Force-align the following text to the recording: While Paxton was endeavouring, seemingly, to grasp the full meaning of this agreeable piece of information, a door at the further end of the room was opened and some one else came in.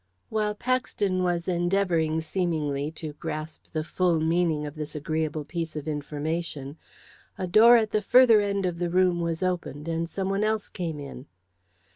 While 0.29 0.55
Paxton 0.55 1.21
was 1.21 1.47
endeavouring, 1.47 2.21
seemingly, 2.21 2.89
to 2.93 3.13
grasp 3.13 3.65
the 3.71 3.83
full 3.83 4.19
meaning 4.19 4.65
of 4.65 4.73
this 4.73 4.95
agreeable 4.95 5.45
piece 5.45 5.75
of 5.75 5.87
information, 5.87 6.79
a 7.37 7.45
door 7.45 7.77
at 7.77 7.91
the 7.91 8.01
further 8.01 8.41
end 8.41 8.65
of 8.65 8.79
the 8.79 8.89
room 8.89 9.19
was 9.21 9.43
opened 9.43 9.87
and 9.87 10.09
some 10.09 10.27
one 10.31 10.43
else 10.43 10.69
came 10.69 10.99
in. 10.99 11.27